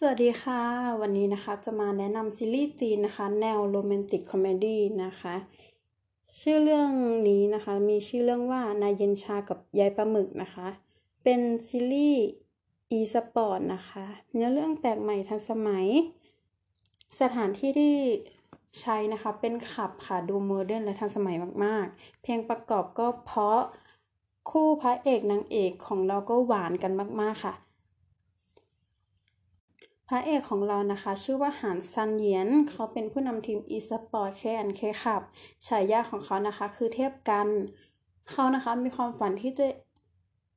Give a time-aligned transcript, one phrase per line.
[0.00, 0.62] สวัสดีค่ะ
[1.00, 5.34] วันนี้นะคะจะมาแนะนำซีรีส์จีนนะคะ แนว romantic comedy นะคะ
[6.38, 6.90] ชื่อเรื่อง
[7.28, 10.68] นี้นะคะ มีชื่อเรื่องว่านายเย็นชากับยัยปลาหมึกนะคะ
[11.22, 12.24] เป็นซีรีส์
[12.90, 15.86] อีสปอร์ตนะคะ เนื้อเรื่องแปลกใหม่ทันสมัย
[17.20, 17.96] สถานที่ที่
[18.80, 23.60] ใช้นะคะเป็นขับค่ะ ดู modern และทันสมัยมากๆ เพลงประกอบก็เพราะ
[24.50, 26.92] คู่พระเอกนางเอกของเราก็หวานกัน
[27.22, 27.54] มากๆค่ะ
[30.10, 35.22] พระเอกของเรานะคะ ชื่อว่าหานซันเยียน เขาเป็นผู้นำทีม e-sport K&K ขับ
[35.66, 37.48] ฉายาของเขานะคะ คือเทียบกัน
[38.30, 39.66] เขานะคะมีความฝันที่จะ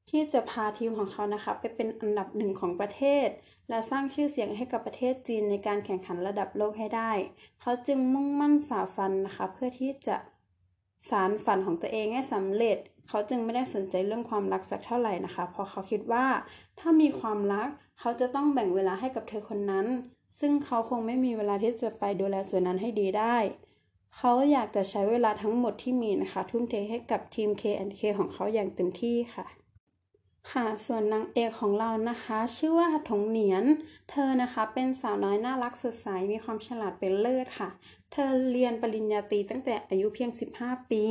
[0.09, 3.27] ที่จะพาทีมของเขานะคะไปเป็นอันดับหนึ่งของประเทศ
[3.69, 7.11] และสร้างชื่อเสียงให้กับประเทศจีนในการแข่งขันระดับโลกให้ได้
[7.61, 10.17] เขาจึงมุ่งมั่นฝ่าฟันนะคะ เพื่อที่จะ
[11.09, 16.25] สารฝันของตัวเองให้สำเร็จ เขาจึงไม่ได้สนใจเรื่องความรักสักเท่าไหร่นะคะ เพราะเขาคิดว่า
[16.79, 17.69] ถ้ามีความรัก
[17.99, 19.85] เขาจะต้องแบ่งเวลาให้กับเธอคนนั้น
[20.39, 23.37] ซึ่งเขาคงไม่มีเวลาที่จะไปดูแลส่วนนั้นให้ดีได้
[24.17, 29.45] เขาอยากจะใช้เวลาทั้งหมดที่มีนะคะ ทุ่มเทให้กับทีม K&K ของเขาอย่างเต็มที่ค่ะ
[30.49, 33.63] ค่ะ ส่วนนางเอกของเรานะคะ ชื่อว่าถงเหนียน
[34.09, 37.69] เธอนะคะเป็นสาวน้อยน่ารักสดใส มีความฉลาดเป็นเลิศค่ะ
[38.11, 41.03] เธอเรียนปริญญาตรีตั้งแต่อายุเพียง 15 ปี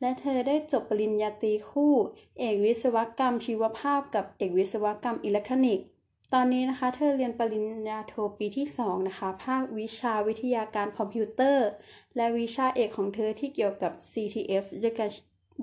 [0.00, 1.94] และเธอได้จบปริญญาตรีคู่
[2.38, 5.86] เอกวิศวกรรมชีวภาพกับเอกวิศวกรรมอิเล็กทรอนิกส์
[6.32, 11.68] ตอนนี้นะคะ เธอเรียนปริญญาโทปีที่ 2 นะคะ ภาควิชาวิทยาการคอมพิวเตอร์
[12.16, 15.10] และวิชาเอกของเธอที่เกี่ยวกับ CTF ด้วยกัน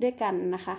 [0.02, 0.76] ด้วยกันนะคะ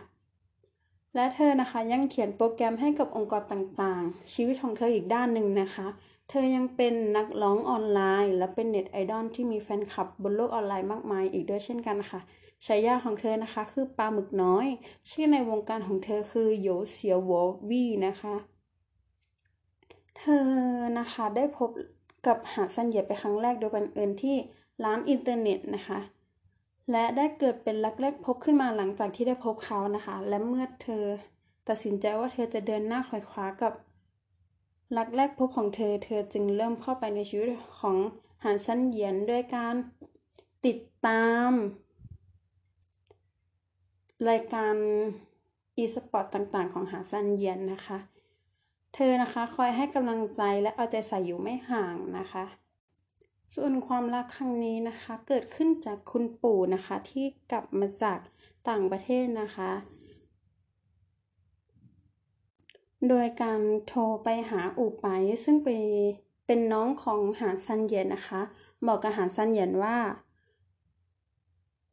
[1.15, 5.87] และเธอนะคะยังเขียนโปรแกรมให้กับองค์กรต่างๆ ชีวิตของเธออีกด้านหนึ่งนะคะ
[6.29, 12.19] เธอยังเป็นนักร้องออนไลน์ และเป็นเน็ตไอดอลที่มีแฟนคลับบนโลกออนไลน์มากมายอีกด้วยเช่นกันค่ะ
[12.65, 14.67] ฉายาของเธอนะคะคือปลาหมึกน้อย
[15.09, 18.35] ชื่อในวงการของเธอคือโยเซียวอวี่นะคะ
[20.17, 20.49] เธอ
[20.99, 21.69] นะคะได้พบ
[22.27, 24.35] กับหานซันเหยียนครั้งแรกโดยบังเอิญที่
[24.83, 25.99] ร้านอินเทอร์เน็ตนะคะ
[26.91, 31.05] และได้เกิดเป็นรักแรกพบขึ้นมาหลังจากที่ได้พบเขานะคะ และเมื่อเธอ
[31.67, 33.73] ตัดสินใจว่าเธอจะเดินหน้าไขว่คว้ากับ
[34.97, 37.49] รักแรกพบของเธอ เธอจึงเริ่มเข้าไปในชีวิต
[37.79, 37.97] ของ
[38.43, 39.75] หานซันเหยียนด้วยการ
[40.65, 40.77] ติด
[41.07, 41.51] ตาม
[44.29, 44.75] รายการ
[45.77, 47.97] อีสปอร์ตต่างๆ ของหานซันเหยียนนะคะ
[48.95, 52.45] เธอนะคะคอยให้กำลังใจและเอาใจใส่อยู่ไม่ห่างนะคะ
[53.55, 58.19] ส่วนความรักครั้งนี้นะคะ เกิดขึ้นจากคุณปู่นะคะที่กลับมาจาก
[58.69, 59.71] ต่างประเทศนะคะ
[63.09, 65.07] โดยการโทรไปหาอู่ไป
[65.43, 65.81] ซึ่งเป็น
[66.45, 68.41] เป็นน้องของหาซันเย็นนะคะ
[68.87, 69.97] บอกกับหาซันเย็นว่า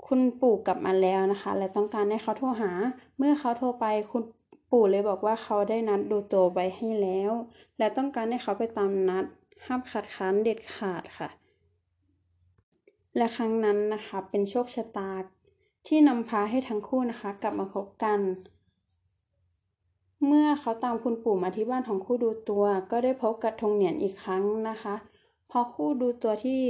[0.07, 2.71] คุณปู่กลับมาแล้วนะคะ และต้องการให้เขาโทรหา
[3.19, 4.23] เมื่อเขาโทรไปคุณ
[4.71, 7.33] ปู่เลยบอกว่าเขาได้นัดดูตัวไปให้แล้ว
[7.79, 9.25] และต้องการให้เขาไปตามนัด
[9.67, 11.29] ห้ามขัดขันเด็ดขาดค่ะ
[13.17, 15.13] และครั้งนั้นนะคะเป็นโชคชะตา
[15.87, 18.21] ที่นำพาให้ทั้งคู่นะคะกลับมาพบกัน
[20.27, 24.95] เมื่อเขาตามคุณปู่มาที่บ้านของคู่ดูตัว ก็ได้พบกับทงเหนียนอีกครั้งนะคะ
[25.51, 26.61] พอคู่ดูตัวที่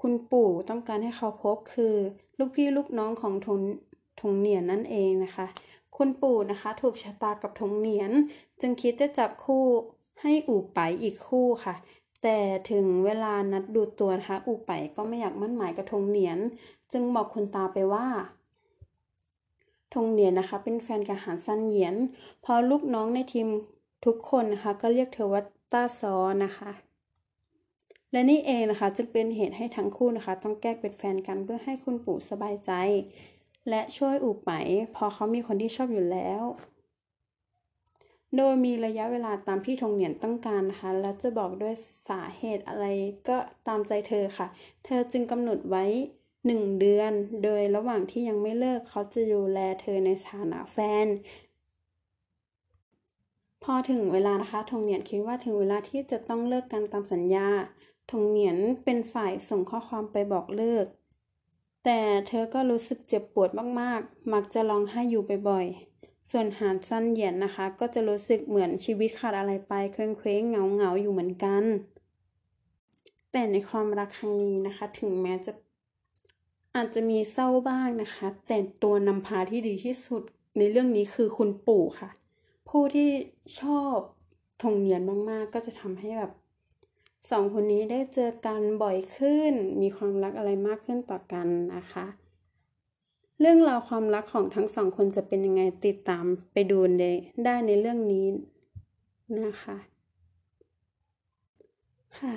[0.00, 1.94] คุณปู่ต้องการให้เขาพบคือ
[2.38, 3.60] ลูกพี่ลูกน้องของทง
[4.20, 5.46] ทงเหนียนนั่นเองนะคะ
[5.96, 8.12] คุณปู่นะคะถูกชะตากับทงเหนียน
[8.60, 9.64] จึงคิดจะจับคู่
[10.22, 11.74] ให้อู่ไปอีกคู่ค่ะ
[12.26, 12.40] แต่
[12.70, 16.38] ถึงเวลานัดดูตัวนะคะอูไปก็ไม่อยากมั่นหมายกับทงเหนียน
[16.92, 18.06] จึงบอกคุณตาไปว่า
[19.94, 21.94] ทงเหนียนนะคะ เป็นแฟนกับหานซันเหยียน
[22.44, 23.48] พอลูกน้องในทีม
[24.04, 25.42] ทุกคนนะคะ ก็เรียกเธอว่า
[25.72, 26.14] ต้าซอ
[26.44, 26.70] นะคะ
[28.12, 32.72] และนี่เองนะคะจึงเป็นเหตุให้ทั้งคู่นะคะ ต้องแก้เป็นแฟนกันเพื่อให้คุณปู่สบายใจ
[33.68, 34.50] และช่วยอูไป
[34.94, 36.42] พอเขามีคนที่ชอบอยู่แล้ว
[38.36, 41.74] โดยมีระยะเวลาตามที่ทงเหนียนต้องการนะคะ และจะบอกด้วย
[42.08, 42.86] สาเหตุอะไร
[43.28, 43.36] ก็
[43.66, 44.46] ตามใจเธอค่ะ
[44.84, 45.84] เธอจึงกำหนดไว้
[46.46, 47.12] หนึ่งเดือน
[47.44, 51.06] โดยระหว่างที่ยังไม่เลิกเขาจะดูแลเธอในฐานะแฟน
[53.62, 57.48] พอถึงเวลานะคะทงเหนียนคิดว่าถึงเวลาที่จะต้องเลิกกันตามสัญญา
[58.10, 60.86] ทงเหนียนเป็นฝ่ายส่งข้อความไปบอกเลิก
[61.84, 63.50] แต่เธอก็รู้สึกเจ็บปวด
[63.80, 65.93] มากๆ มักจะร้องไห้อยู่บ่อยๆ
[66.30, 71.64] ส่วนหานสั้นเหยียนนะคะ ก็จะรู้สึกเหมือนชีวิตขาดอะไรไปเคว้งเคว้งเงาเงาอยู่เหมือนกัน
[73.32, 75.52] แต่ในความรักครั้งนี้นะคะ ถึงแม้จะ
[76.76, 80.22] อาจจะมีเศร้าบ้างนะคะ แต่ตัวนำพาที่ดีที่สุด
[80.56, 82.10] ในเรื่องนี้คือคุณปู่ค่ะ
[82.68, 83.10] ผู้ที่
[83.60, 83.96] ชอบ
[84.62, 85.00] ทงเนียน
[85.30, 86.32] มากๆ ก็จะทำให้แบบ
[87.30, 92.06] สองคนนี้ได้เจอกันบ่อยขึ้น มีความรักอะไรมากขึ้นต่อกันนะคะ
[93.40, 96.78] เรื่องราวความรักของทั้งสองคนจะเป็นยังไงติดตามไปดู
[97.44, 98.26] ได้ในเรื่องนี้
[99.44, 99.76] นะคะ
[102.18, 102.34] ค่ะ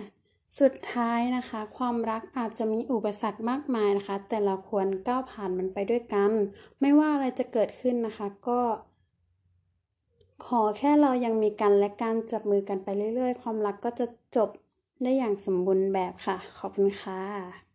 [0.59, 6.31] สุดท้ายนะคะ ความรักอาจจะมีอุปสรรคมากมายนะคะ แต่เราควรก้าวผ่านมันไปด้วยกัน
[6.81, 8.59] ไม่ว่าอะไรจะเกิดขึ้นนะคะ ก็
[10.45, 14.05] ขอแค่เรายังมีกันและการจับมือกันไปเรื่อยๆ ความรักก็จะ
[14.35, 14.49] จบ
[15.03, 17.66] ได้อย่างสมบูรณ์แบบค่ะ ขอบคุณค่ะ